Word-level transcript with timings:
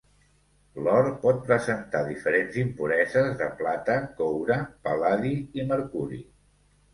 L'or 0.85 1.09
pot 1.25 1.43
presentar 1.49 2.01
diferents 2.07 2.57
impureses 2.61 3.29
de 3.43 3.51
plata, 3.61 3.99
coure, 4.23 4.59
pal·ladi 4.89 5.35
i 5.61 5.69
mercuri. 5.75 6.21